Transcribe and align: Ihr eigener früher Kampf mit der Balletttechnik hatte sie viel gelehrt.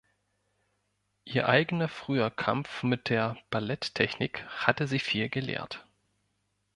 Ihr 1.25 1.47
eigener 1.47 1.87
früher 1.87 2.31
Kampf 2.31 2.81
mit 2.81 3.09
der 3.09 3.37
Balletttechnik 3.51 4.43
hatte 4.47 4.87
sie 4.87 4.97
viel 4.97 5.29
gelehrt. 5.29 5.85